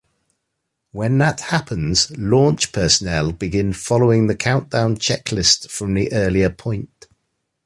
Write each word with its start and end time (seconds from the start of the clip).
When 0.93 1.19
that 1.19 1.41
happens, 1.41 2.09
launch 2.17 2.71
personnel 2.71 3.31
begin 3.31 3.71
following 3.71 4.25
the 4.25 4.35
countdown 4.35 4.97
checklist 4.97 5.69
from 5.69 5.93
the 5.93 6.11
earlier 6.11 6.49
point. 6.49 7.05